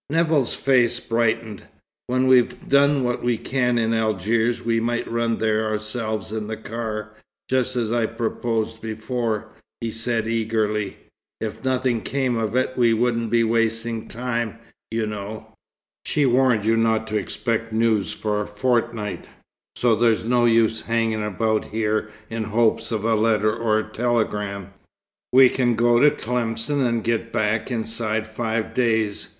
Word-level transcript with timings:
Nevill's 0.09 0.55
face 0.55 0.99
brightened. 0.99 1.61
"When 2.07 2.25
we've 2.25 2.67
done 2.67 3.03
what 3.03 3.21
we 3.23 3.37
can 3.37 3.77
in 3.77 3.93
Algiers, 3.93 4.65
we 4.65 4.79
might 4.79 5.07
run 5.07 5.37
there 5.37 5.67
ourselves 5.67 6.31
in 6.31 6.47
the 6.47 6.57
car, 6.57 7.13
just 7.47 7.75
as 7.75 7.91
I 7.93 8.07
proposed 8.07 8.81
before," 8.81 9.49
he 9.79 9.91
said 9.91 10.27
eagerly. 10.27 10.97
"If 11.39 11.63
nothing 11.63 12.01
came 12.01 12.35
of 12.35 12.55
it, 12.55 12.73
we 12.75 12.95
wouldn't 12.95 13.29
be 13.29 13.43
wasting 13.43 14.07
time, 14.07 14.57
you 14.89 15.05
know. 15.05 15.53
She 16.07 16.25
warned 16.25 16.65
you 16.65 16.75
not 16.75 17.05
to 17.09 17.17
expect 17.17 17.71
news 17.71 18.11
for 18.11 18.41
a 18.41 18.47
fortnight, 18.47 19.29
so 19.75 19.93
there's 19.95 20.25
no 20.25 20.45
use 20.45 20.81
hanging 20.81 21.23
about 21.23 21.65
here 21.65 22.09
in 22.27 22.45
hopes 22.45 22.91
of 22.91 23.05
a 23.05 23.13
letter 23.13 23.55
or 23.55 23.83
telegram. 23.83 24.73
We 25.31 25.47
can 25.49 25.75
go 25.75 25.99
to 25.99 26.09
Tlemcen 26.09 26.83
and 26.83 27.03
get 27.03 27.31
back 27.31 27.69
inside 27.69 28.27
five 28.27 28.73
days. 28.73 29.29